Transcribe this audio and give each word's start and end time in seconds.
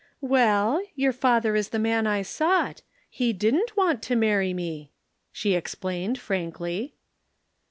"Well? 0.23 0.81
Your 0.95 1.13
father 1.13 1.55
is 1.55 1.69
the 1.69 1.77
man 1.77 2.07
I 2.07 2.23
sought. 2.23 2.81
He 3.07 3.33
didn't 3.33 3.77
want 3.77 4.01
to 4.01 4.15
marry 4.15 4.51
me," 4.51 4.89
she 5.31 5.53
explained 5.53 6.17
frankly. 6.17 6.95